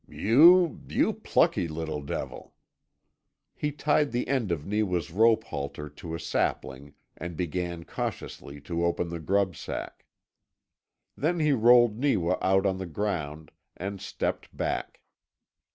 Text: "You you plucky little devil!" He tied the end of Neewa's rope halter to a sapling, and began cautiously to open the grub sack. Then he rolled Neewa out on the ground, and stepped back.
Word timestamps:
"You 0.09 0.81
you 0.87 1.13
plucky 1.13 1.67
little 1.67 2.01
devil!" 2.01 2.55
He 3.53 3.71
tied 3.71 4.11
the 4.11 4.27
end 4.27 4.51
of 4.51 4.65
Neewa's 4.65 5.11
rope 5.11 5.43
halter 5.43 5.89
to 5.89 6.15
a 6.15 6.19
sapling, 6.19 6.95
and 7.15 7.37
began 7.37 7.83
cautiously 7.83 8.59
to 8.61 8.83
open 8.83 9.09
the 9.09 9.19
grub 9.19 9.55
sack. 9.55 10.07
Then 11.15 11.39
he 11.39 11.51
rolled 11.51 11.99
Neewa 11.99 12.39
out 12.41 12.65
on 12.65 12.79
the 12.79 12.87
ground, 12.87 13.51
and 13.77 14.01
stepped 14.01 14.57
back. 14.57 15.01